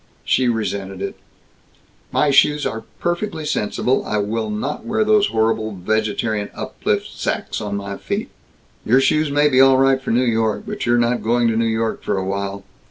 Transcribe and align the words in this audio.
She 0.25 0.47
resented 0.47 0.99
it: 0.99 1.15
"My 2.11 2.31
shoes 2.31 2.65
are 2.65 2.85
perfectly 2.99 3.45
sensible! 3.45 4.03
I 4.03 4.17
will 4.17 4.49
not 4.49 4.83
wear 4.83 5.03
those 5.03 5.27
horrible 5.27 5.73
vegetarian 5.73 6.49
uplift 6.55 7.15
sacks 7.15 7.61
on 7.61 7.75
my 7.77 7.97
feet!" 7.97 8.31
"Your 8.83 8.99
shoes 8.99 9.29
may 9.29 9.47
be 9.47 9.61
all 9.61 9.77
right 9.77 10.01
for 10.01 10.09
New 10.09 10.25
York, 10.25 10.63
but 10.65 10.87
you're 10.87 10.97
not 10.97 11.21
going 11.21 11.47
to 11.49 11.55
New 11.55 11.65
York 11.65 12.01
for 12.01 12.17
a 12.17 12.25
while. 12.25 12.63